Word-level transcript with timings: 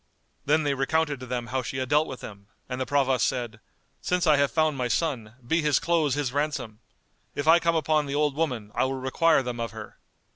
Then 0.45 0.63
they 0.63 0.73
recounted 0.73 1.19
to 1.19 1.27
them 1.27 1.45
how 1.53 1.61
she 1.61 1.77
had 1.77 1.87
dealt 1.89 2.07
with 2.07 2.21
them, 2.21 2.47
and 2.67 2.81
the 2.81 2.87
Provost 2.87 3.27
said, 3.27 3.59
"Since 4.01 4.25
I 4.25 4.37
have 4.37 4.49
found 4.49 4.75
my 4.75 4.87
son, 4.87 5.35
be 5.45 5.61
his 5.61 5.77
clothes 5.77 6.15
his 6.15 6.33
ransom! 6.33 6.79
If 7.35 7.47
I 7.47 7.59
come 7.59 7.75
upon 7.75 8.07
the 8.07 8.15
old 8.15 8.33
woman, 8.35 8.71
I 8.73 8.85
will 8.85 8.95
require 8.99 9.43
them 9.43 9.59
of 9.59 9.69
her." 9.73 9.97